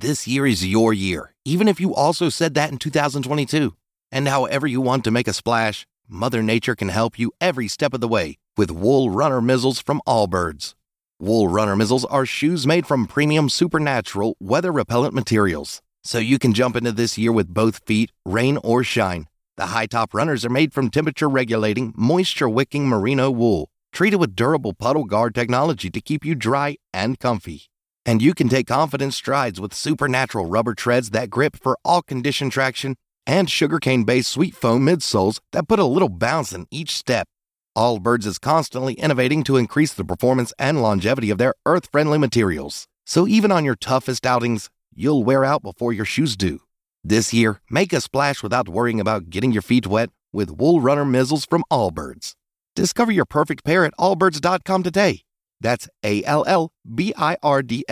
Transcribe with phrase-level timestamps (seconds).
[0.00, 3.74] This year is your year, even if you also said that in 2022.
[4.12, 7.92] And however you want to make a splash, Mother Nature can help you every step
[7.92, 10.76] of the way with Wool Runner Mizzles from Allbirds.
[11.18, 16.54] Wool Runner Mizzles are shoes made from premium supernatural weather repellent materials, so you can
[16.54, 19.26] jump into this year with both feet, rain or shine.
[19.56, 24.36] The high top runners are made from temperature regulating, moisture wicking merino wool, treated with
[24.36, 27.62] durable puddle guard technology to keep you dry and comfy.
[28.06, 32.50] And you can take confident strides with supernatural rubber treads that grip for all condition
[32.50, 37.28] traction and sugarcane based sweet foam midsoles that put a little bounce in each step.
[37.76, 42.88] Allbirds is constantly innovating to increase the performance and longevity of their earth friendly materials.
[43.04, 46.60] So even on your toughest outings, you'll wear out before your shoes do.
[47.04, 51.04] This year, make a splash without worrying about getting your feet wet with Wool Runner
[51.04, 52.34] Mizzles from Allbirds.
[52.74, 55.20] Discover your perfect pair at allbirds.com today.
[55.60, 57.84] That's A L L B I R D.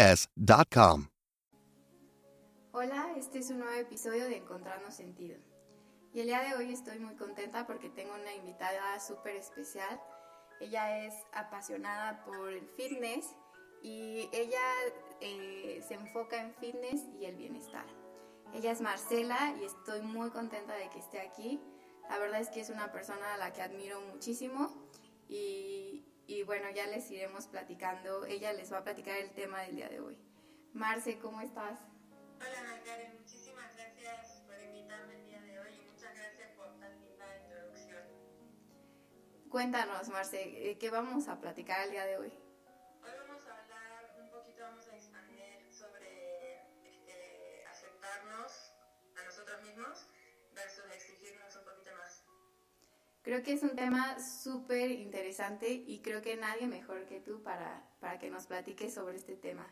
[2.72, 5.36] Hola, este es un nuevo episodio de Encontrarnos Sentido.
[6.14, 10.00] Y el día de hoy estoy muy contenta porque tengo una invitada súper especial.
[10.60, 13.34] Ella es apasionada por el fitness
[13.82, 14.62] y ella
[15.20, 17.86] eh, se enfoca en fitness y el bienestar.
[18.54, 21.60] Ella es Marcela y estoy muy contenta de que esté aquí.
[22.08, 24.70] La verdad es que es una persona a la que admiro muchísimo
[25.28, 25.85] y,
[26.26, 28.24] y bueno, ya les iremos platicando.
[28.26, 30.18] Ella les va a platicar el tema del día de hoy.
[30.72, 31.78] Marce, ¿cómo estás?
[32.36, 33.16] Hola, Karen.
[33.18, 38.04] Muchísimas gracias por invitarme el día de hoy y muchas gracias por tan linda introducción.
[39.48, 42.32] Cuéntanos, Marce, eh, ¿qué vamos a platicar el día de hoy?
[43.02, 48.72] Hoy vamos a hablar un poquito, vamos a expandir sobre este, aceptarnos
[49.16, 50.06] a nosotros mismos
[50.52, 51.65] versus exigirnos un.
[53.26, 57.82] Creo que es un tema súper interesante y creo que nadie mejor que tú para,
[57.98, 59.66] para que nos platiques sobre este tema.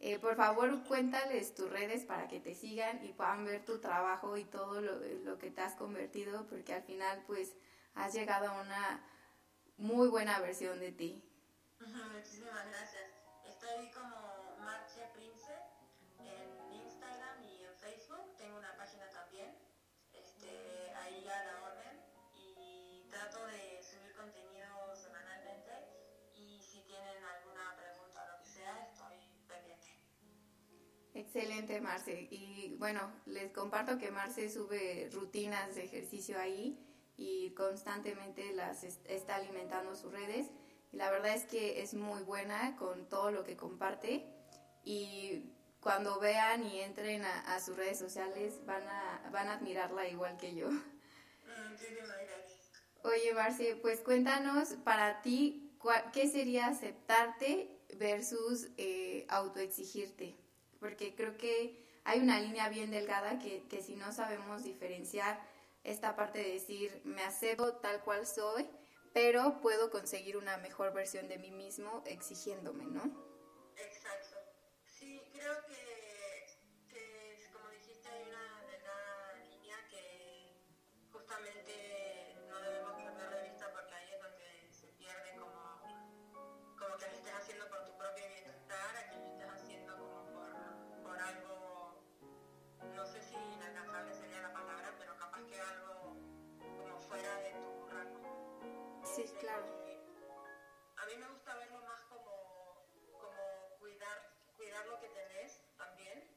[0.00, 4.36] Eh, por favor, cuéntales tus redes para que te sigan y puedan ver tu trabajo
[4.36, 7.56] y todo lo, lo que te has convertido, porque al final, pues,
[7.94, 9.02] has llegado a una
[9.78, 11.24] muy buena versión de ti.
[11.78, 13.04] Muchísimas gracias.
[13.46, 14.39] Estoy como
[31.32, 32.26] Excelente, Marce.
[32.32, 36.76] Y bueno, les comparto que Marce sube rutinas de ejercicio ahí
[37.16, 40.48] y constantemente las est- está alimentando sus redes.
[40.90, 44.26] Y la verdad es que es muy buena con todo lo que comparte.
[44.82, 50.36] Y cuando vean y entren a, sus redes sociales van a, van a admirarla igual
[50.36, 50.66] que yo.
[53.04, 55.78] Oye, Marce, pues cuéntanos para ti
[56.12, 60.36] qué sería aceptarte versus eh, autoexigirte.
[60.80, 65.40] Porque creo que hay una línea bien delgada que, que si no sabemos diferenciar
[65.84, 68.66] esta parte de decir me acepto tal cual soy,
[69.12, 73.02] pero puedo conseguir una mejor versión de mí mismo exigiéndome, ¿no?
[73.76, 74.19] Exacto.
[99.30, 106.28] A mí me gusta verlo más como, como cuidar, cuidar lo que tenés también,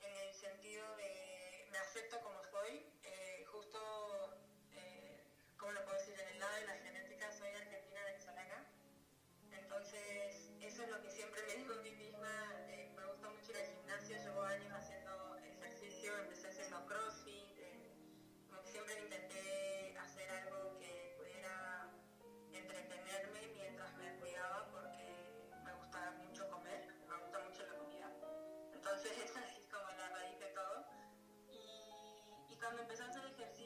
[0.00, 4.36] en el sentido de me acepto como soy, eh, justo,
[4.72, 5.22] eh,
[5.58, 6.18] ¿cómo lo puedo decir?
[6.18, 8.66] En el lado de la genética soy argentina venezolana,
[9.52, 11.79] entonces eso es lo que siempre me digo
[32.60, 33.59] cuando empecé a hacer ejercicio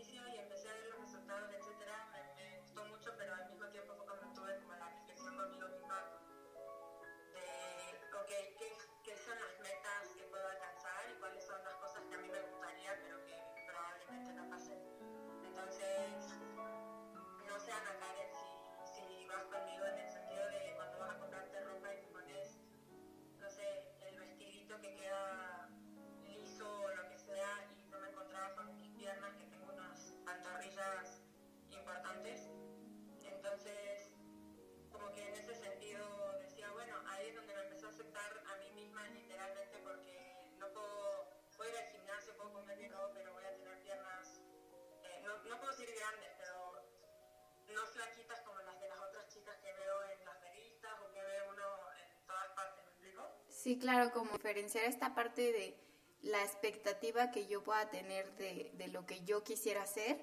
[53.64, 55.74] Sí, claro, como diferenciar esta parte de
[56.20, 60.20] la expectativa que yo pueda tener de, lo que yo quisiera hacer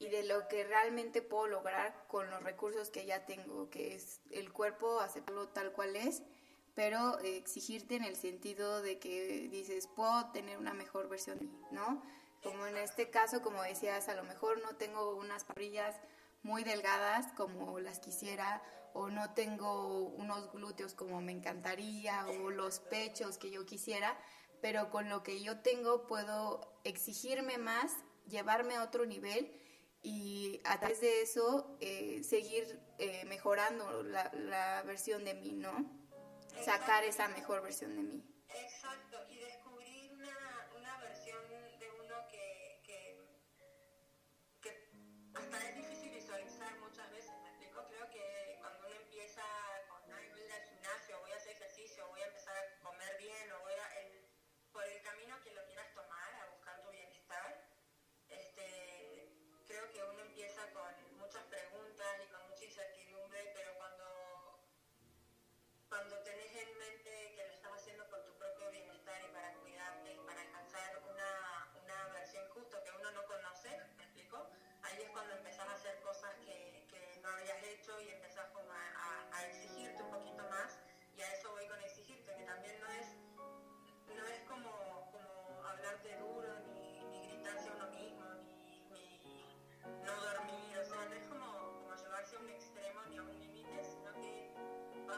[0.00, 4.20] y de lo que realmente puedo lograr con los recursos que ya tengo, que es
[4.32, 6.24] el cuerpo, aceptarlo tal cual es,
[6.74, 11.38] pero exigirte en el sentido de que dices, puedo tener una mejor versión
[11.70, 12.02] ¿no?
[12.42, 15.94] Como en este caso, como decías, a lo mejor no tengo unas parrillas
[16.42, 22.80] muy delgadas como las quisiera o no tengo unos glúteos como me encantaría o los
[22.80, 24.18] pechos que yo quisiera,
[24.60, 27.92] pero con lo que yo tengo puedo exigirme más,
[28.26, 29.52] llevarme a otro nivel
[30.02, 35.90] y a través de eso eh, seguir eh, mejorando la, la, versión de mí, ¿no?
[36.64, 38.24] Sacar esa mejor versión de mí.
[38.48, 39.09] Exacto,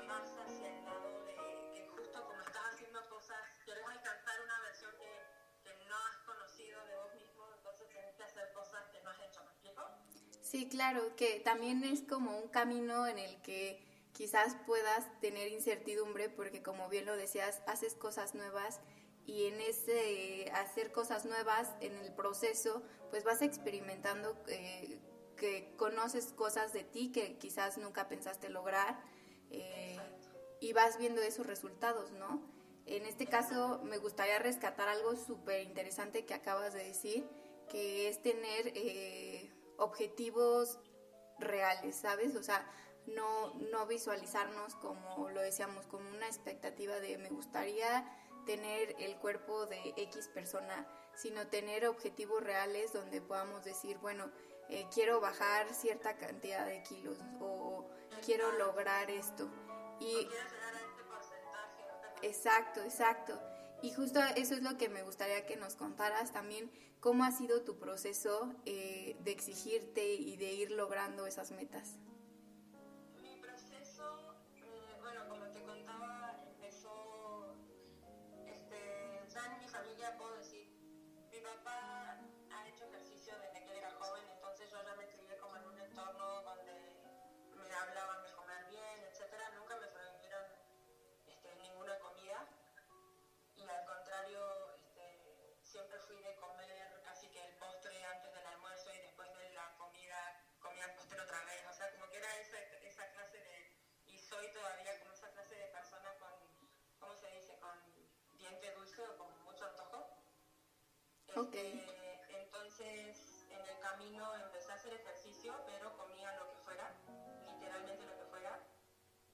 [0.04, 1.34] más hacia el lado de
[1.75, 6.84] que justo como estás haciendo cosas, quieres alcanzar una versión que, que no has conocido
[6.87, 9.82] de vos mismo, entonces tienes que hacer cosas que no has hecho, ¿me explico?
[10.40, 16.28] Sí, claro, que también es como un camino en el que quizás puedas tener incertidumbre
[16.28, 18.81] porque como bien lo decías, haces cosas nuevas
[19.26, 24.99] y en ese hacer cosas nuevas, en el proceso, pues vas experimentando eh,
[25.37, 29.00] que conoces cosas de ti que quizás nunca pensaste lograr
[29.50, 29.81] eh,
[30.62, 32.41] y vas viendo esos resultados, ¿no?
[32.87, 37.29] En este caso me gustaría rescatar algo súper interesante que acabas de decir,
[37.69, 40.79] que es tener eh, objetivos
[41.41, 42.37] reales, ¿sabes?
[42.37, 42.64] O sea,
[43.06, 48.09] no, no visualizarnos como lo decíamos, como una expectativa de me gustaría
[48.47, 50.87] tener el cuerpo de X persona,
[51.17, 54.31] sino tener objetivos reales donde podamos decir, bueno,
[54.69, 57.88] eh, quiero bajar cierta cantidad de kilos o
[58.25, 59.50] quiero lograr esto.
[60.02, 60.28] Y,
[62.22, 63.40] exacto, exacto.
[63.82, 66.70] Y justo eso es lo que me gustaría que nos contaras también,
[67.00, 71.96] cómo ha sido tu proceso eh, de exigirte y de ir logrando esas metas.
[73.20, 77.54] Mi proceso, eh, bueno, como te contaba, empezó,
[78.46, 80.69] este, ya en mi familia puedo decir,
[81.31, 82.19] mi papá
[82.50, 85.78] ha hecho ejercicio desde que era joven, entonces yo ya me crié como en un
[85.78, 86.72] entorno donde
[87.69, 88.12] me hablaban
[111.35, 111.73] Okay.
[111.79, 116.93] Este, entonces, en el camino empecé a hacer ejercicio, pero comía lo que fuera,
[117.47, 118.61] literalmente lo que fuera,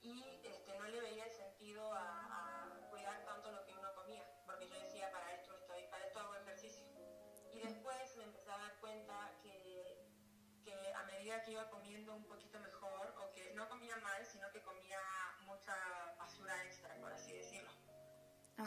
[0.00, 4.24] y este, no le veía el sentido a, a, cuidar tanto lo que uno comía,
[4.46, 6.86] porque yo decía, para esto estoy, para esto hago ejercicio.
[7.52, 10.06] Y después me empecé a dar cuenta que,
[10.64, 14.48] que a medida que iba comiendo un poquito mejor, o que no comía mal, sino
[14.52, 15.00] que comía
[15.40, 15.74] mucha
[16.16, 17.70] basura extra, por así decirlo.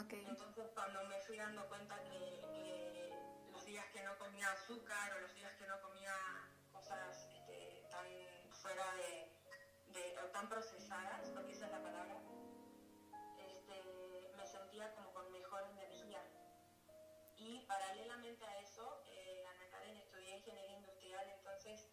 [0.04, 0.24] Okay.
[0.26, 2.91] Entonces cuando me fui dando cuenta que,
[3.72, 6.14] días que no comía azúcar o los días que no comía
[6.72, 8.04] cosas este, tan
[8.50, 9.32] fuera de,
[9.94, 12.20] de, o tan procesadas, porque esa es la palabra,
[13.38, 16.22] este, me sentía como con mejor energía.
[17.38, 21.88] Y paralelamente a eso, eh, Ana Karen estudié ingeniería industrial, entonces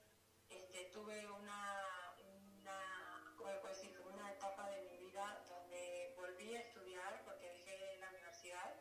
[0.50, 3.98] este, tuve una, una, ¿cómo puedo decir?
[4.02, 8.76] una etapa de mi vida donde volví a estudiar porque dejé la universidad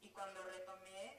[0.00, 1.15] y cuando retomé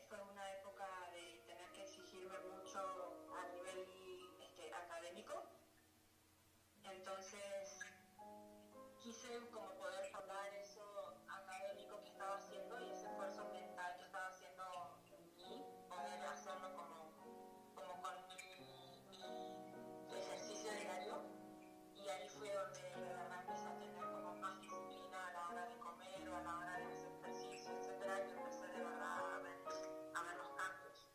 [9.51, 10.81] como poder sacar eso
[11.27, 14.63] académico que estaba haciendo y ese esfuerzo mental que estaba haciendo
[15.35, 17.11] y poder hacerlo como,
[17.75, 18.15] como con
[19.09, 19.19] mi,
[20.07, 21.23] mi ejercicio diario.
[21.93, 25.65] Y ahí fue donde de verdad empecé a tener como más disciplina a la hora
[25.67, 29.39] de comer o a la hora de hacer ejercicio, etcétera, y empecé de verdad a
[29.39, 29.57] ver,
[30.15, 31.09] a ver los cambios.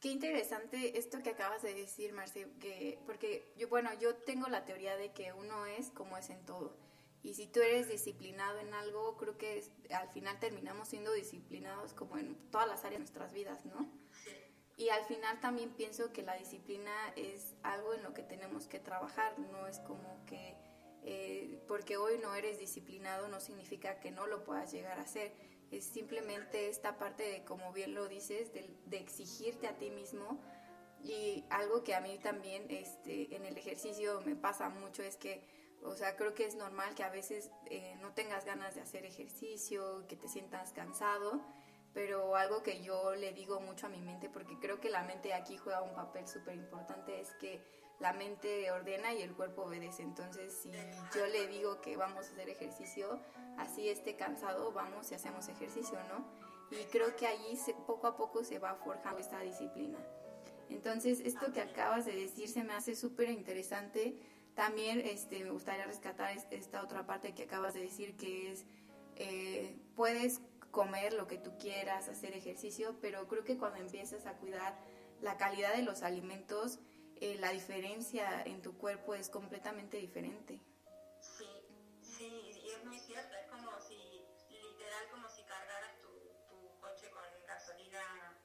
[0.00, 4.64] Qué interesante esto que acabas de decir, Marce, que, porque yo, bueno, yo tengo la
[4.64, 6.82] teoría de que uno es como es en todo.
[7.24, 12.16] Y si tú eres disciplinado en algo, creo que al final terminamos siendo disciplinados como
[12.18, 13.90] en todas las áreas de nuestras vidas, ¿no?
[14.76, 18.78] Y al final también pienso que la disciplina es algo en lo que tenemos que
[18.78, 20.56] trabajar, no es como que
[21.06, 25.32] eh, porque hoy no eres disciplinado no significa que no lo puedas llegar a hacer.
[25.70, 30.40] Es simplemente esta parte de, como bien lo dices, de, exigirte a ti mismo.
[31.02, 35.42] Y algo que a mí también este, en el ejercicio me pasa mucho es que,
[35.84, 39.04] o sea, creo que es normal que a veces eh, no tengas ganas de hacer
[39.04, 41.40] ejercicio, que te sientas cansado,
[41.92, 45.32] pero algo que yo le digo mucho a mi mente, porque creo que la mente
[45.34, 47.62] aquí juega un papel súper importante, es que
[48.00, 50.02] la mente ordena y el cuerpo obedece.
[50.02, 50.72] Entonces, si
[51.16, 53.20] yo le digo que vamos a hacer ejercicio,
[53.58, 56.24] así esté cansado, vamos y hacemos ejercicio, ¿no?
[56.70, 59.98] Y creo que allí poco a poco se va forjando esta disciplina.
[60.70, 64.18] Entonces, esto que acabas de decir se me hace súper interesante.
[64.54, 68.64] También este, me gustaría rescatar esta otra parte que acabas de decir, que es,
[69.16, 74.34] eh, puedes comer lo que tú quieras, hacer ejercicio, pero creo que cuando empiezas a
[74.34, 74.78] cuidar
[75.20, 76.78] la calidad de los alimentos,
[77.20, 80.60] eh, la diferencia en tu cuerpo es completamente diferente.
[81.20, 81.48] Sí,
[82.00, 83.96] sí, y es muy cierto, es como si,
[84.50, 86.08] literal, como si cargaras tu,
[86.48, 88.36] tu coche con gasolina,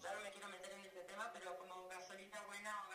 [0.00, 2.89] ya no me quiero meter en este tema, pero como gasolina buena o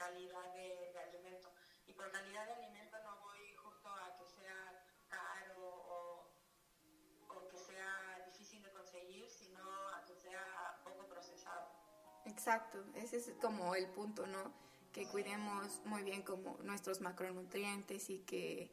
[0.00, 1.52] calidad de, de alimento.
[1.86, 6.00] Y por calidad de alimento no voy justo a que sea caro o
[12.26, 14.52] Exacto, ese es como el punto, ¿no?
[14.92, 18.70] Que cuidemos muy bien como nuestros macronutrientes y que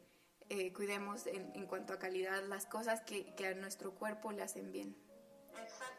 [0.48, 4.42] eh, cuidemos en, en, cuanto a calidad las cosas que, que, a nuestro cuerpo le
[4.42, 4.96] hacen bien.
[5.60, 5.97] Exacto,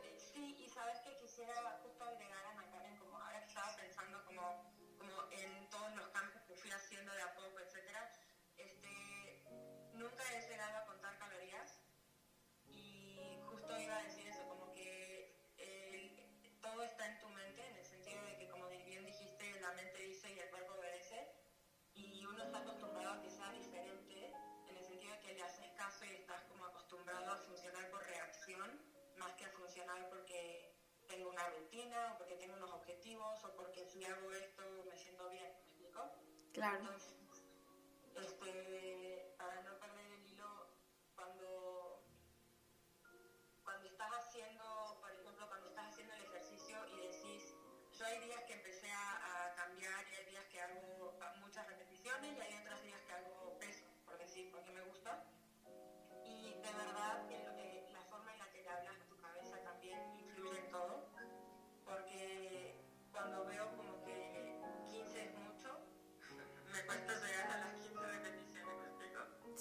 [30.08, 30.72] porque
[31.08, 35.28] tengo una rutina, o porque tengo unos objetivos, o porque si hago esto me siento
[35.30, 36.08] bien, ¿me explico?
[36.54, 36.78] Claro.
[36.80, 37.19] Entonces,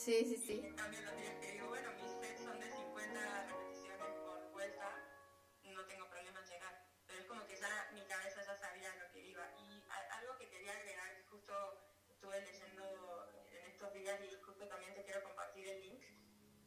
[0.08, 0.60] Sí, sí, sí.
[0.64, 1.00] Y en cambio,
[1.38, 4.88] que digo, bueno, mis sets son de 50 repeticiones por vuelta,
[5.64, 6.88] no tengo problema en llegar.
[7.06, 9.44] Pero es como que ya mi cabeza ya sabía lo que iba.
[9.60, 9.84] Y
[10.16, 11.52] algo que quería agregar, justo
[12.08, 16.02] estuve leyendo en estos días y justo también te quiero compartir el link,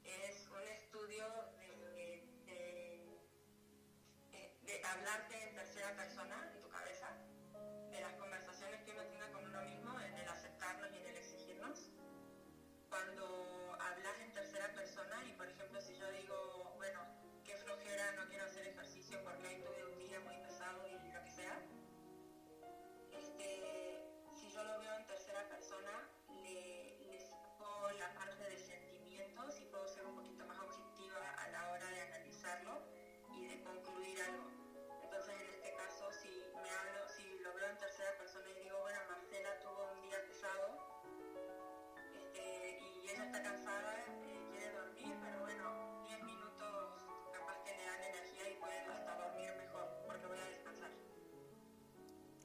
[0.04, 1.26] es un estudio
[1.58, 2.22] de,
[4.62, 6.11] de, hablarte en tercera persona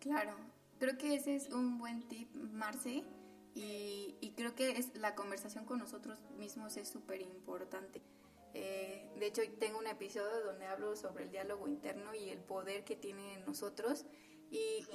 [0.07, 0.37] Claro,
[0.79, 3.03] Creo que ese es un buen tip, Marce,
[3.55, 8.03] y, creo que es, la conversación con nosotros mismos es súper importante.
[8.53, 12.85] Eh, de hecho, tengo un episodio donde hablo sobre el diálogo interno y el poder
[12.85, 14.05] que tiene en nosotros,
[14.51, 14.87] y,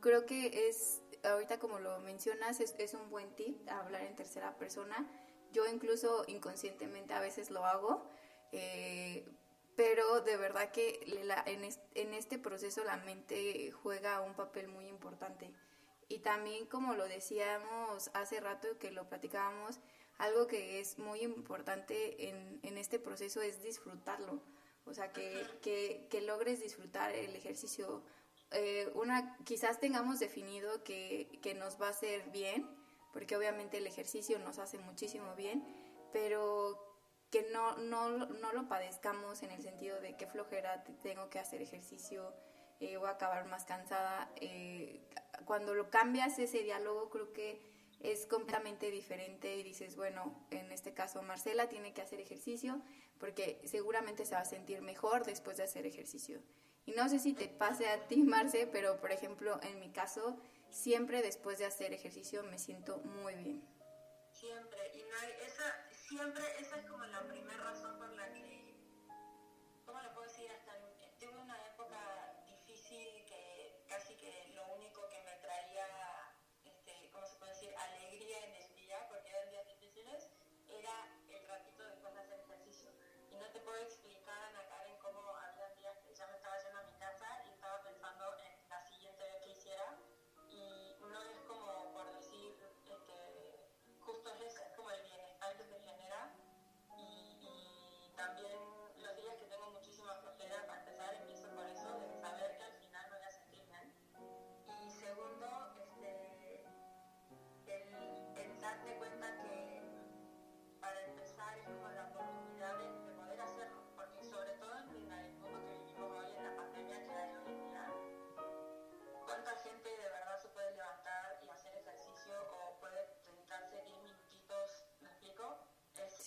[0.00, 4.56] creo que es, ahorita como lo mencionas, es, es un buen tip hablar en tercera
[4.56, 5.08] persona.
[5.52, 8.04] Yo incluso inconscientemente a veces lo hago.
[8.50, 9.28] Eh,
[9.76, 11.00] pero de verdad que
[11.94, 15.50] en, este proceso la mente juega un papel muy importante.
[16.08, 19.80] y también como lo decíamos hace rato que lo platicábamos,
[20.18, 24.40] algo que es muy importante en, en este proceso es disfrutarlo.
[24.86, 28.02] O sea, que, que, que logres disfrutar el ejercicio.
[28.50, 32.68] Eh, una, quizás tengamos definido que, que nos va a hacer bien,
[33.12, 35.64] porque obviamente el ejercicio nos hace muchísimo bien,
[36.12, 36.91] pero
[37.32, 41.62] que no, no, no lo padezcamos en el sentido de que flojera tengo que hacer
[41.62, 42.34] ejercicio,
[42.78, 44.30] eh, voy a acabar más cansada.
[44.36, 45.00] Eh,
[45.46, 47.58] cuando lo cambias ese diálogo creo que
[48.00, 52.82] es completamente diferente y dices, bueno, en este caso Marcela tiene que hacer ejercicio
[53.18, 56.42] porque seguramente se va a sentir mejor después de hacer ejercicio.
[56.84, 60.36] Y no sé si te pase a ti, Marce, pero por ejemplo, en mi caso,
[60.68, 63.64] siempre después de hacer ejercicio me siento muy bien.
[64.32, 65.81] Siempre, y no hay, esa,
[66.12, 68.76] siempre, esa es como la primera razón por la que,
[69.86, 70.50] ¿cómo lo puedo decir?
[70.50, 70.76] Hasta
[71.18, 71.98] tuve una época
[72.46, 75.86] difícil que casi que lo único que me traía,
[76.66, 77.74] este, ¿cómo se puede decir?
[77.76, 80.28] Alegría en el día, porque eran días difíciles,
[80.68, 80.92] era
[81.30, 82.90] el ratito después de hacer ejercicio.
[83.30, 83.78] Y no te puedo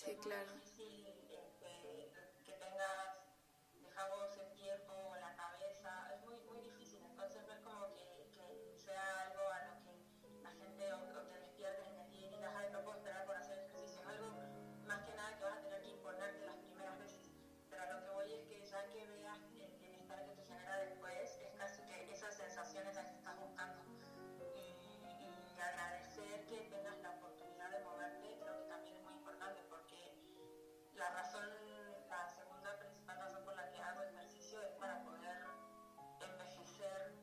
[0.06, 0.65] Sí, claro.
[31.16, 31.44] Razón,
[32.10, 35.44] la segunda principal razón por la que hago ejercicio es para poder
[36.20, 37.14] envejecer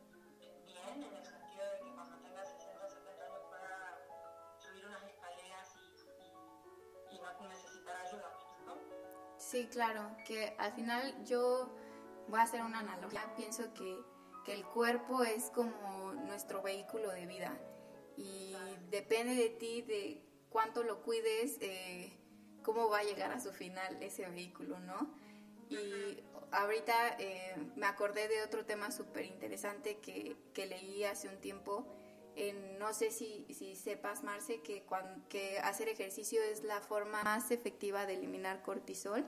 [0.66, 4.00] bien, en el sentido de que cuando tenga 60 o 70 años pueda
[4.58, 8.30] subir unas escaleras y, y, y no necesitar ayuda,
[8.66, 8.74] ¿no?
[9.38, 11.70] Sí, claro, que al final yo
[12.28, 14.00] voy a hacer una analogía, pienso que,
[14.44, 17.56] que el cuerpo es como nuestro vehículo de vida
[18.18, 18.56] y
[18.90, 22.23] depende de ti, de cuánto lo cuides, eh,
[22.63, 25.13] cómo va a llegar a su final ese vehículo, ¿no?
[25.69, 26.19] Y
[26.52, 31.86] ahorita eh, me acordé de otro tema súper interesante que, que leí hace un tiempo.
[32.36, 37.23] En, no sé si, si sepas, Marce, que, cuan- que hacer ejercicio es la forma
[37.23, 39.26] más efectiva de eliminar cortisol.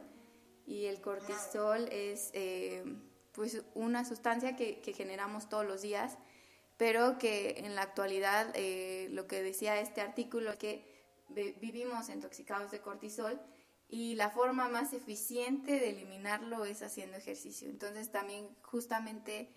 [0.68, 2.84] Y el cortisol es eh,
[3.32, 6.18] pues una sustancia que, que generamos todos los días,
[6.78, 10.95] pero que en la actualidad, eh, lo que decía este artículo, es que
[11.60, 13.40] vivimos intoxicados de cortisol
[13.88, 17.70] y la forma más eficiente de eliminarlo es haciendo ejercicio.
[17.70, 19.50] Entonces también justamente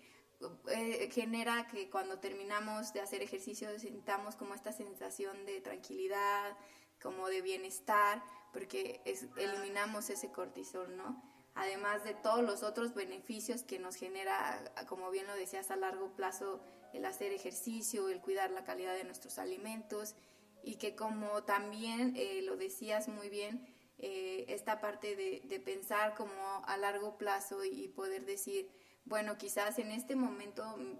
[0.71, 6.55] eh, genera que cuando terminamos de hacer ejercicio sintamos como esta sensación de tranquilidad,
[7.01, 9.01] como de bienestar, porque
[9.37, 11.21] eliminamos ese cortisol, ¿no?
[11.55, 16.15] Además de todos los otros beneficios que nos genera, como bien lo decías, a largo
[16.15, 16.61] plazo
[16.93, 20.15] el hacer ejercicio, el cuidar la calidad de nuestros alimentos
[20.63, 23.65] y que como también eh, lo decías muy bien,
[23.97, 28.69] eh, esta parte de, de pensar como a largo plazo y poder decir,
[29.05, 30.97] bueno, quizás en este momento, mm,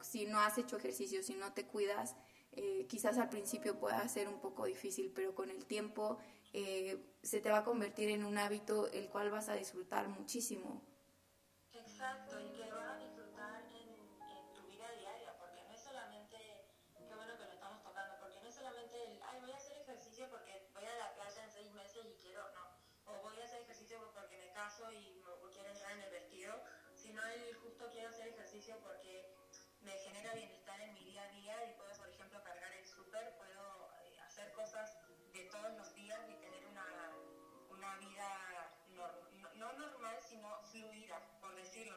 [0.00, 2.16] si no has hecho ejercicio, si no te cuidas,
[2.52, 6.18] eh, quizás al principio pueda ser un poco difícil, pero con el tiempo
[6.52, 10.82] eh, se te va a convertir en un hábito el cual vas a disfrutar muchísimo.
[11.72, 12.38] Exacto,
[28.68, 29.24] porque
[29.80, 33.34] me genera bienestar en mi día a día y puedo, por ejemplo, cargar el súper,
[33.38, 34.98] puedo eh, hacer cosas
[35.32, 36.84] de todos los días y tener una,
[37.70, 39.08] una vida no,
[39.54, 41.96] no normal, sino fluida, por decirlo,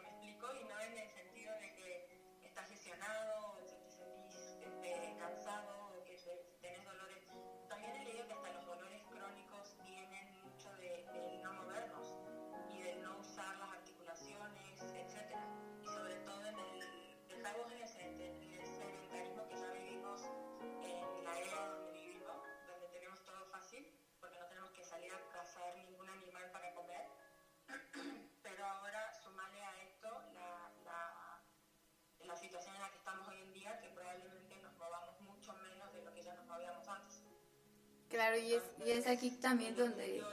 [38.13, 40.23] Claro, y es, y es aquí también donde...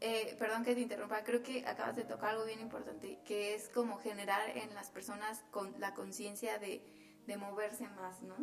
[0.00, 3.68] Eh, perdón que te interrumpa, creo que acabas de tocar algo bien importante, que es
[3.68, 6.82] como generar en las personas con la conciencia de,
[7.24, 8.34] de, moverse más, ¿no?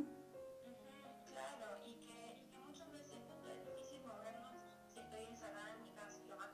[1.27, 1.57] Claro,
[6.29, 6.49] lo más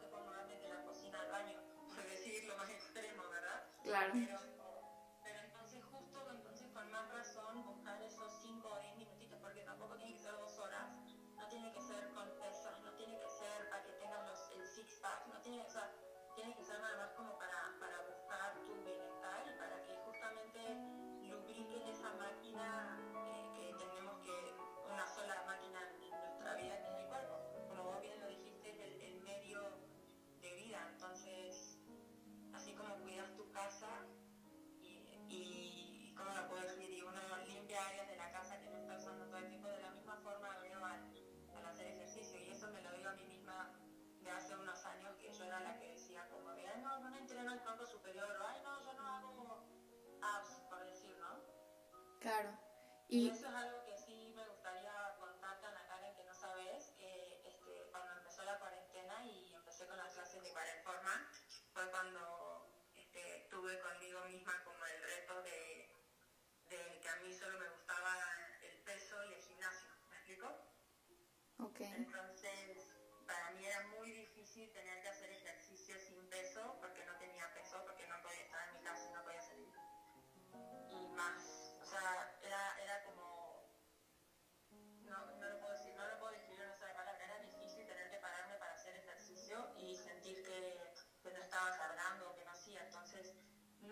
[0.68, 1.60] la cocina al baño,
[2.48, 2.70] lo más.
[3.84, 4.55] Claro.
[15.28, 15.92] No tiene, o sea,
[16.36, 20.60] tiene que ser nada más como para, para buscar tu bienestar y para que justamente
[21.30, 24.56] lubriquen esa máquina eh, que tenemos que,
[24.92, 27.36] una sola máquina en nuestra vida que es el cuerpo.
[27.70, 29.60] Como vos bien lo dijiste, es el medio
[30.42, 31.78] de vida, entonces
[32.54, 33.90] así como cuidas tu casa
[47.36, 49.68] entreno el tronco superior, o ay no, yo no hago
[50.22, 51.44] abs, por decir, ¿no?
[52.22, 52.58] Claro.
[53.10, 56.34] Y, y eso es algo que sí me gustaría contarte a la Karen que no
[56.34, 61.30] sabes, que este, cuando empezó la cuarentena y empecé con las clases de Cuarenforma,
[61.74, 65.92] fue cuando este, tuve conmigo misma como el reto de,
[66.70, 68.16] de, que a mí solo me gustaba
[68.62, 70.48] el peso y el gimnasio, ¿me explico?
[71.60, 71.92] Okay.
[71.98, 72.96] Entonces,
[73.28, 75.65] para mí era muy difícil tener que hacer ejercicio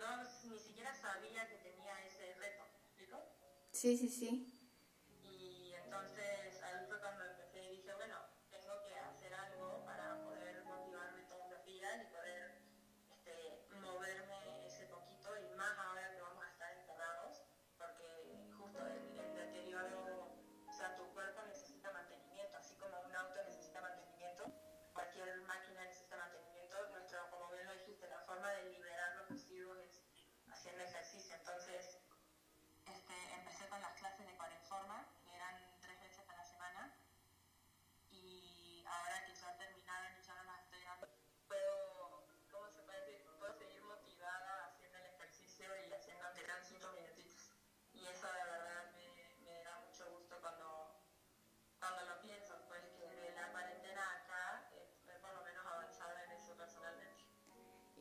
[0.04, 2.64] no, ni siquiera sabía que tenía ese reto.
[2.72, 3.18] ¿Me explico?
[3.72, 4.53] Sí, sí, sí.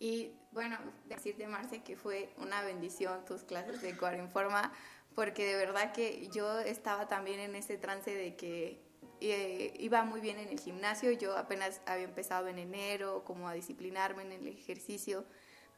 [0.04, 4.74] Y bueno, decirte, Marce, que fue una bendición tus clases de Cuarenforma,
[5.16, 8.82] porque de verdad que yo estaba también en ese trance de que
[9.22, 13.54] eh, iba muy bien en el gimnasio, yo apenas había empezado en enero como a
[13.54, 15.24] disciplinarme en el ejercicio,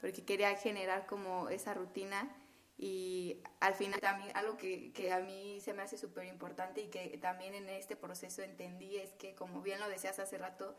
[0.02, 2.36] porque quería generar como esa rutina.
[2.80, 6.88] Y al final también algo que, que a mí se me hace súper importante y
[6.88, 10.76] que también en este proceso entendí es que como bien lo decías hace rato,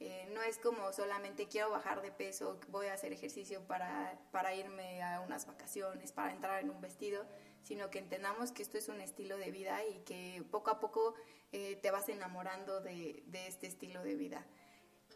[0.00, 4.54] eh, no es como solamente quiero bajar de peso, voy a hacer ejercicio para, para
[4.54, 7.26] irme a unas vacaciones, para entrar en un vestido,
[7.62, 11.14] sino que entendamos que esto es un estilo de vida y que poco a poco
[11.52, 14.46] eh, te vas enamorando de, de, este estilo de vida.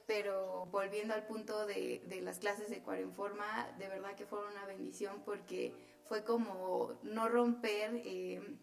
[0.06, 4.66] Pero volviendo al punto de, de las clases de Cuarenforma, de verdad que fueron una
[4.66, 5.74] bendición porque
[6.08, 8.58] fue como no romper eh,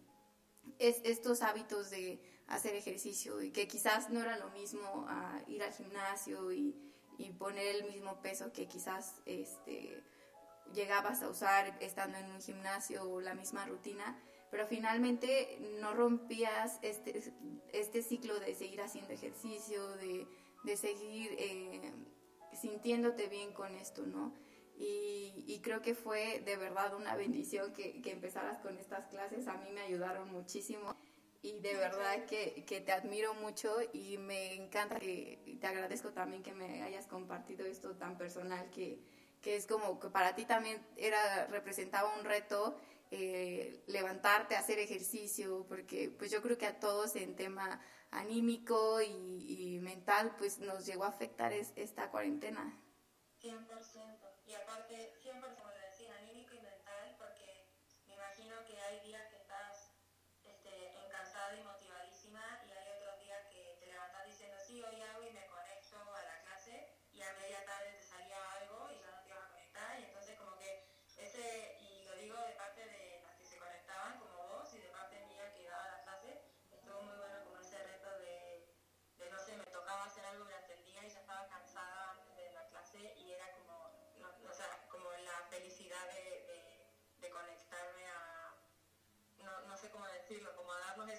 [0.77, 5.63] es, estos hábitos de hacer ejercicio y que quizás no era lo mismo a ir
[5.63, 6.75] al gimnasio y,
[7.17, 10.03] y poner el mismo peso que quizás este,
[10.73, 16.79] llegabas a usar estando en un gimnasio o la misma rutina, pero finalmente no rompías
[16.81, 17.33] este,
[17.71, 20.27] este ciclo de seguir haciendo ejercicio, de,
[20.63, 21.93] de seguir eh,
[22.53, 24.33] sintiéndote bien con esto, ¿no?
[24.77, 29.47] Y, y, creo que fue de verdad una bendición que, que, empezaras con estas clases.
[29.47, 30.95] A mí me ayudaron muchísimo
[31.41, 36.43] y de verdad que, que, te admiro mucho y me encanta que te agradezco también
[36.43, 38.99] que me hayas compartido esto tan personal que,
[39.41, 42.77] que es como que para ti también era representaba un reto
[43.13, 49.75] eh, levantarte, hacer ejercicio, porque pues yo creo que a todos en tema anímico y,
[49.75, 52.79] y mental pues nos llegó a afectar es, esta cuarentena.
[53.41, 54.31] 100%.
[54.45, 55.13] Y aparte,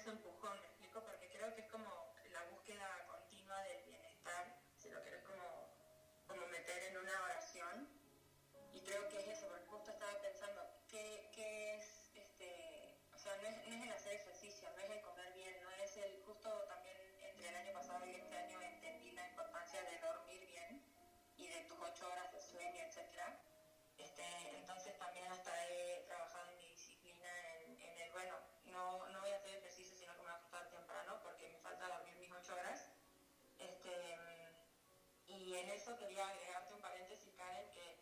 [0.03, 1.01] ese empujón, ¿me explico?
[1.01, 1.87] Porque creo que es como
[2.29, 5.71] la búsqueda continua del bienestar, si lo quieres como,
[6.27, 7.87] como meter en una oración.
[8.73, 13.33] Y creo que es eso, porque justo estaba pensando, ¿qué, qué es, este, o sea,
[13.37, 16.21] no es, no es el hacer ejercicio, no es el comer bien, no es el,
[16.25, 20.83] justo también entre el año pasado y este año entendí la importancia de dormir bien
[21.37, 22.32] y de tus ocho horas
[35.53, 37.95] y en eso quería agregarte un paréntesis, Karen, que,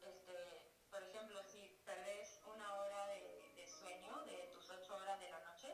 [0.00, 5.40] este, por ejemplo, si perdés una hora de, sueño de tus ocho horas de la
[5.40, 5.68] noche,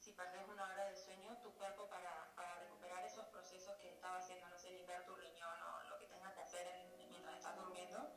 [0.00, 4.16] si perdés una hora de sueño, tu cuerpo para, para recuperar esos procesos que estaba
[4.16, 7.54] haciendo, no sé, limpiar tu riñón o lo que tengas que hacer en- mientras estás
[7.54, 8.08] durmiendo,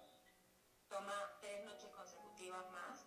[0.87, 3.03] toma tres noches consecutivas más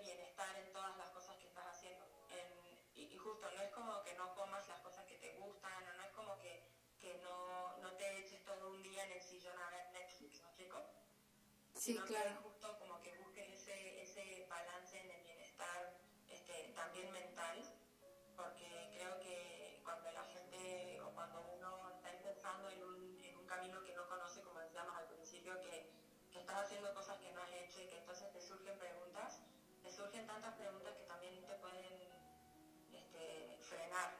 [0.00, 2.04] bienestar en todas las cosas que estás haciendo.
[2.30, 5.86] En- y, y justo, no es como que no comas las cosas que te gustan,
[5.88, 6.62] o no es como que,
[6.98, 10.48] que no, no te eches todo un día en el sillón a ver Netflix, ¿me
[10.48, 10.82] explico?
[11.74, 12.40] Sí, sino que claro.
[12.42, 15.90] justo como que busques ese, ese balance en el bienestar
[16.26, 17.62] este, también mental,
[18.34, 23.46] porque creo que cuando la gente o cuando uno está empezando en un, en un
[23.46, 25.84] camino que no conoce, como decíamos al principio, que,
[26.32, 29.38] que estás haciendo cosas que no has hecho y que entonces te surgen preguntas,
[29.96, 31.96] surgen tantas preguntas que también te pueden
[32.92, 34.12] este, frenar,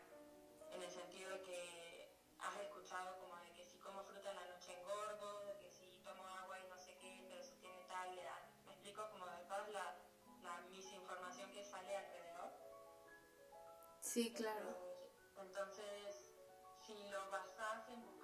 [0.72, 4.46] en el sentido de que has escuchado como de que si como fruta en la
[4.46, 8.18] noche engordo, de que si tomo agua y no sé qué, pero eso tiene tal
[8.18, 8.40] edad.
[8.64, 9.98] Me explico como de toda la,
[10.42, 12.52] la misinformación que sale alrededor.
[14.00, 14.78] Sí, claro.
[15.36, 16.32] Entonces,
[16.86, 18.15] si lo basas en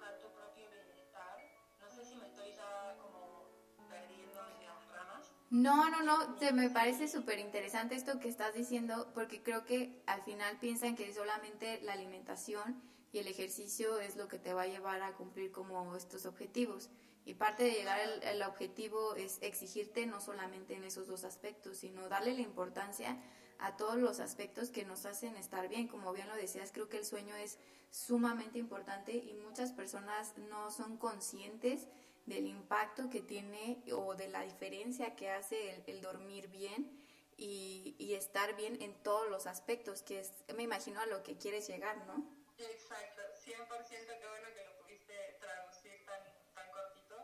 [5.53, 10.23] No, no, no, me parece súper interesante esto que estás diciendo porque creo que al
[10.23, 14.67] final piensan que solamente la alimentación y el ejercicio es lo que te va a
[14.67, 16.89] llevar a cumplir como estos objetivos.
[17.23, 21.77] Y parte de llegar al, al objetivo es exigirte no solamente en esos dos aspectos,
[21.77, 23.15] sino darle la importancia
[23.59, 25.87] a todos los aspectos que nos hacen estar bien.
[25.87, 27.59] Como bien lo decías, creo que el sueño es
[27.91, 31.89] sumamente importante y muchas personas no son conscientes
[32.25, 37.03] del impacto que tiene o de la diferencia que hace el, el dormir bien
[37.37, 41.37] y, y estar bien en todos los aspectos, que es, me imagino, a lo que
[41.37, 42.25] quieres llegar, ¿no?
[42.57, 46.21] Exacto, 100% qué bueno que lo pudiste traducir tan,
[46.53, 47.15] tan cortito,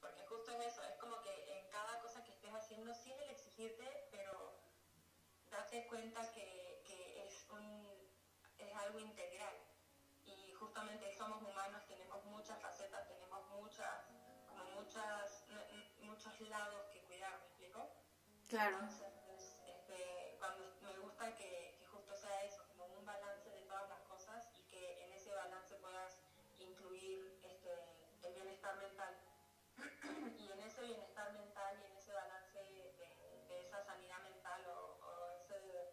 [0.00, 3.30] porque justo es eso, es como que en cada cosa que estés haciendo sí el
[3.30, 4.60] exigirte, pero
[5.50, 8.10] date cuenta que, que es, un,
[8.58, 9.56] es algo integral
[10.26, 13.23] y justamente somos humanos, tenemos muchas facetas, tenemos
[14.94, 15.42] muchas,
[16.02, 17.88] muchos lados que cuidar, ¿me explico?
[18.48, 18.78] Claro.
[18.78, 23.88] Entonces, este, cuando me gusta que, que justo sea eso, como un balance de todas
[23.88, 26.16] las cosas y que en ese balance puedas
[26.58, 27.70] incluir este,
[28.22, 29.16] el bienestar mental.
[30.38, 34.96] y en ese bienestar mental y en ese balance de, de esa sanidad mental o,
[35.00, 35.88] o ese,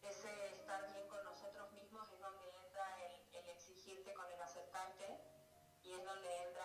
[0.00, 5.18] ese estar bien con nosotros mismos es donde entra el, el exigirte con el aceptarte
[5.82, 6.57] y es donde entra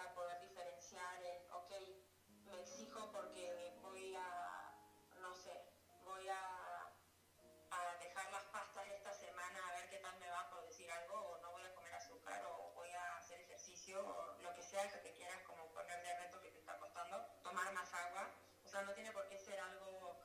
[18.73, 20.17] sea, no tiene por qué ser algo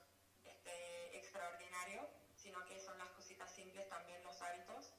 [0.42, 4.94] este, extraordinario, sino que son las cositas simples también los hábitos,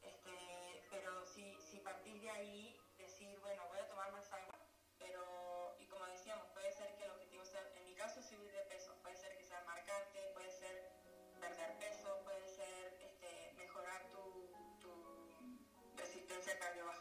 [0.00, 4.54] este, pero si, si partís de ahí, decir, bueno, voy a tomar más agua,
[4.98, 8.64] pero, y como decíamos, puede ser que el objetivo sea, en mi caso, subir de
[8.72, 10.90] peso, puede ser que marcarte, puede ser
[11.38, 15.54] perder peso, puede ser este, mejorar tu, tu
[15.96, 16.93] resistencia cardiovascular,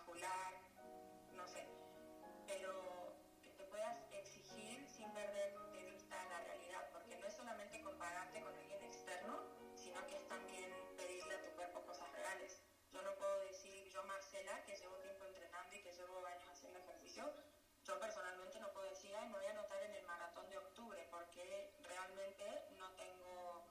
[17.93, 21.07] yo personalmente no puedo decir, ay, me voy a anotar en el maratón de octubre,
[21.11, 22.43] porque realmente
[22.79, 23.67] no tengo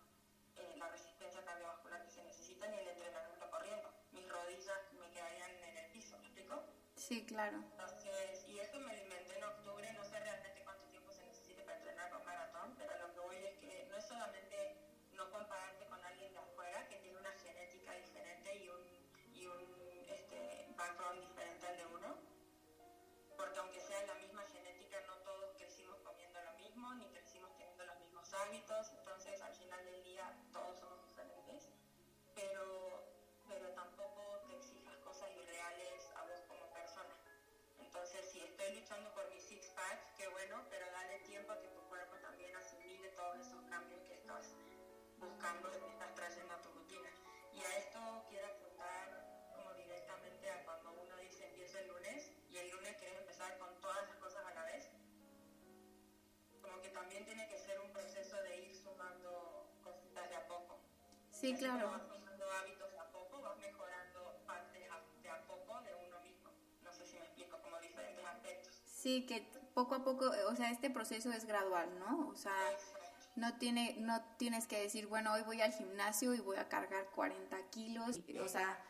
[0.56, 3.92] eh, la resistencia cardiovascular que se necesita ni el entrenamiento corriendo.
[4.12, 6.62] Mis rodillas me quedarían en el piso, ¿me explico?
[6.94, 7.56] Sí, claro.
[7.72, 8.94] Entonces, y esto me
[28.34, 31.68] hábitos, entonces al final del día todos somos diferentes,
[32.34, 33.04] pero,
[33.48, 37.14] pero tampoco te exijas cosas irreales a vos como persona.
[37.78, 41.82] Entonces, si estoy luchando por mi six-pack, qué bueno, pero dale tiempo a que tu
[41.88, 44.54] cuerpo también asimile todos esos cambios que estás
[45.18, 45.70] buscando
[61.42, 61.90] Sí, claro.
[61.90, 64.80] Vas sumando hábitos a poco, vas mejorando partes
[65.24, 66.50] de a poco de uno mismo.
[66.84, 68.80] No sé si me explico, como diferentes aspectos.
[68.86, 72.28] Sí, que poco a poco, o sea, este proceso es gradual, ¿no?
[72.28, 72.54] O sea,
[73.34, 77.10] no, tiene, no tienes que decir, bueno, hoy voy al gimnasio y voy a cargar
[77.10, 78.20] 40 kilos.
[78.40, 78.80] O sea,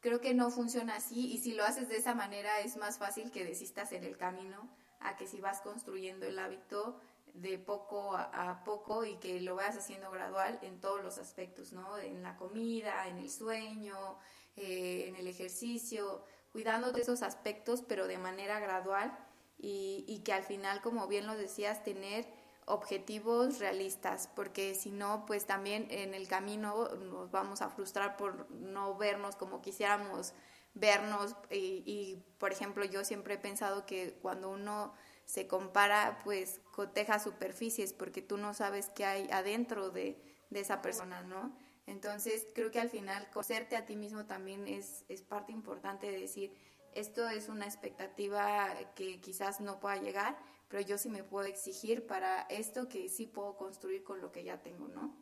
[0.00, 3.30] creo que no funciona así y si lo haces de esa manera es más fácil
[3.30, 4.68] que desistas en el camino
[5.00, 7.00] a que si vas construyendo el hábito
[7.34, 11.98] de poco a, poco y que lo vayas haciendo gradual en todos los aspectos, ¿no?
[11.98, 14.18] En la comida, en el sueño,
[14.56, 19.16] eh, en el ejercicio, cuidando de esos aspectos, pero de manera gradual
[19.58, 22.26] y, y que al final, como bien lo decías, tener
[22.66, 28.50] objetivos realistas, porque si no, pues también en el camino nos vamos a frustrar por
[28.50, 30.32] no vernos como quisiéramos
[30.74, 34.94] vernos y, y, por ejemplo yo siempre he pensado que cuando uno
[35.26, 40.82] se compara pues coteja superficies porque tú no sabes qué hay adentro de, de esa
[40.82, 41.56] persona, ¿no?
[41.86, 46.18] Entonces creo que al final conocerte a ti mismo también es, es parte importante de
[46.18, 46.52] decir
[46.94, 50.36] esto es una expectativa que quizás no pueda llegar,
[50.68, 54.44] pero yo sí me puedo exigir para esto que sí puedo construir con lo que
[54.44, 55.16] ya tengo, ¿no?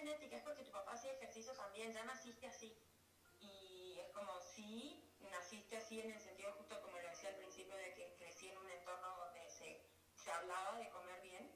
[0.00, 2.76] Genética, es porque tu papá hacía ejercicio también, ya naciste así.
[3.38, 7.76] Y es como, sí, naciste así en el sentido justo como lo decía al principio
[7.76, 11.50] de que crecí en un entorno donde se, se hablaba de comer bien,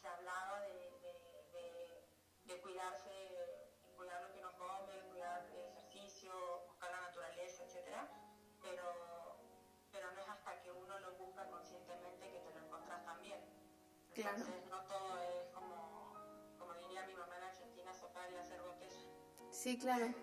[0.00, 1.12] se hablaba de, de,
[1.52, 2.08] de,
[2.44, 3.10] de cuidarse,
[3.96, 6.32] cuidar lo que uno come, cuidar el ejercicio,
[6.66, 8.08] buscar la naturaleza, etcétera,
[8.62, 9.36] pero,
[9.90, 13.40] pero no es hasta que uno lo busca conscientemente que te lo encontrás también.
[14.14, 14.82] Entonces claro.
[14.82, 15.47] no todo es
[19.58, 20.14] Sí, claro.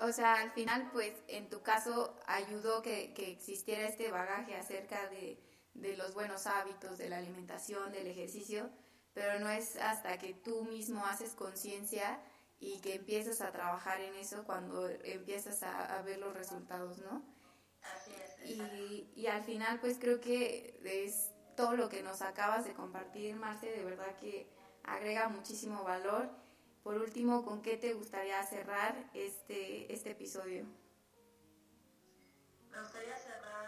[0.00, 5.08] O sea, al final, pues, en tu caso, ayudó que, que existiera este bagaje acerca
[5.10, 5.38] de,
[5.74, 8.70] de, los buenos hábitos, de la alimentación, del ejercicio,
[9.12, 12.20] pero no es hasta que tú mismo haces conciencia
[12.58, 17.22] y que empiezas a trabajar en eso cuando empiezas a, a ver los resultados, ¿no?
[17.94, 18.50] Así es.
[18.50, 23.36] Y, y al final, pues, creo que es todo lo que nos acabas de compartir,
[23.36, 24.48] Marce, de verdad que
[24.84, 26.43] agrega muchísimo valor
[26.84, 30.66] por último, ¿con qué te gustaría cerrar este, este episodio?
[32.70, 33.63] Me gustaría cerrar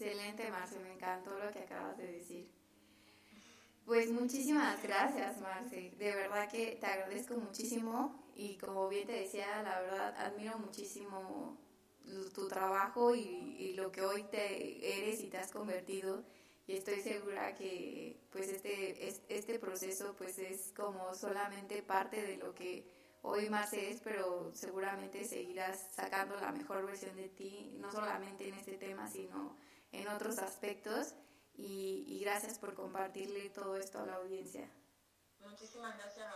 [0.00, 2.48] Excelente, Marce, me encantó lo que acabas de decir.
[3.84, 5.90] Pues muchísimas gracias, Marce.
[5.98, 11.58] De verdad que te agradezco muchísimo y como bien te decía, la verdad admiro muchísimo
[12.32, 16.24] tu trabajo y, lo que hoy te eres y te has convertido
[16.66, 22.54] y estoy segura que pues este, este proceso pues es como solamente parte de lo
[22.54, 22.86] que
[23.22, 28.54] hoy más es, pero seguramente seguirás sacando la mejor versión de ti, no solamente en
[28.54, 29.56] este tema, sino
[29.92, 31.14] en otros aspectos.
[31.54, 34.70] Y, y gracias por compartirle todo esto a la audiencia.
[35.40, 36.26] Muchísimas gracias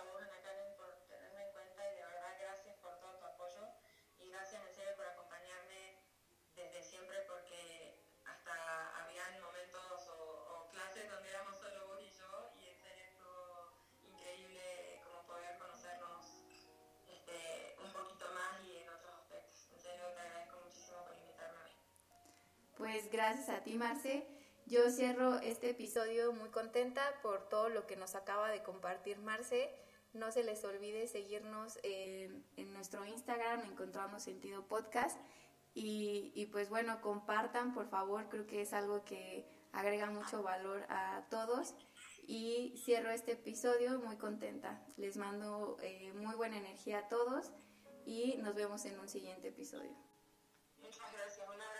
[22.92, 24.22] Pues gracias a ti, Marce.
[24.66, 29.74] Yo cierro este episodio muy contenta por todo lo que nos acaba de compartir Marce.
[30.12, 35.18] No se les olvide seguirnos en, en nuestro Instagram, Encontramos Sentido Podcast.
[35.72, 40.84] Y, y, pues bueno, compartan, por favor, creo que es algo que agrega mucho valor
[40.90, 41.74] a todos.
[42.26, 44.84] Y cierro este episodio muy contenta.
[44.98, 47.52] Les mando eh, muy buena energía a todos
[48.04, 49.96] y nos vemos en un siguiente episodio.
[50.76, 51.48] Muchas gracias.
[51.48, 51.71] Un abrazo para todos.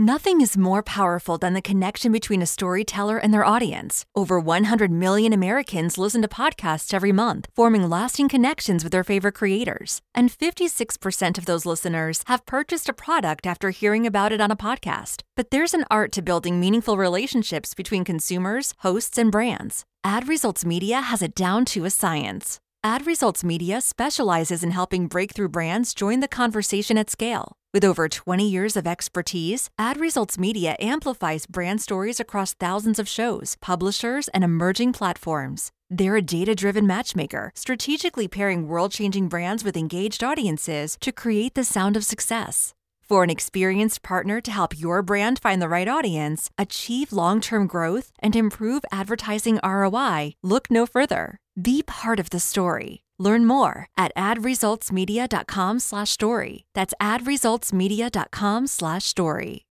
[0.00, 4.06] Nothing is more powerful than the connection between a storyteller and their audience.
[4.14, 9.34] Over 100 million Americans listen to podcasts every month, forming lasting connections with their favorite
[9.34, 10.00] creators.
[10.14, 14.56] And 56% of those listeners have purchased a product after hearing about it on a
[14.56, 15.20] podcast.
[15.36, 19.84] But there's an art to building meaningful relationships between consumers, hosts, and brands.
[20.02, 22.58] Ad Results Media has it down to a science.
[22.82, 27.52] Ad Results Media specializes in helping breakthrough brands join the conversation at scale.
[27.74, 33.06] With over 20 years of expertise, Ad Results Media amplifies brand stories across thousands of
[33.06, 35.70] shows, publishers, and emerging platforms.
[35.90, 41.54] They're a data driven matchmaker, strategically pairing world changing brands with engaged audiences to create
[41.54, 42.72] the sound of success.
[43.02, 47.66] For an experienced partner to help your brand find the right audience, achieve long term
[47.66, 51.39] growth, and improve advertising ROI, look no further.
[51.60, 53.02] Be part of the story.
[53.18, 56.64] Learn more at adresultsmedia.com slash story.
[56.74, 59.66] That's adresultsmedia.com slash story.